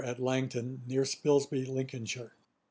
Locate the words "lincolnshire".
1.67-2.31